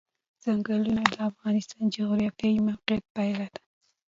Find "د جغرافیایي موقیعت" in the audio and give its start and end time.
1.87-3.03